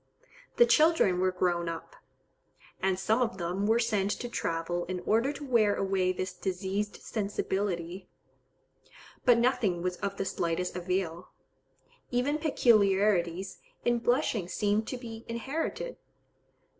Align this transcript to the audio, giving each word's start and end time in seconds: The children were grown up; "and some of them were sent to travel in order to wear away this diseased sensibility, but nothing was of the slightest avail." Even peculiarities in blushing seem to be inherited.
The 0.55 0.65
children 0.65 1.19
were 1.19 1.31
grown 1.31 1.69
up; 1.69 1.95
"and 2.81 2.97
some 2.97 3.21
of 3.21 3.37
them 3.37 3.67
were 3.67 3.77
sent 3.77 4.09
to 4.09 4.27
travel 4.29 4.83
in 4.85 4.99
order 5.01 5.31
to 5.31 5.45
wear 5.45 5.75
away 5.75 6.11
this 6.11 6.33
diseased 6.33 6.99
sensibility, 7.03 8.09
but 9.25 9.37
nothing 9.37 9.83
was 9.83 9.97
of 9.97 10.17
the 10.17 10.25
slightest 10.25 10.75
avail." 10.75 11.29
Even 12.09 12.39
peculiarities 12.39 13.59
in 13.85 13.99
blushing 13.99 14.47
seem 14.47 14.81
to 14.85 14.97
be 14.97 15.23
inherited. 15.27 15.97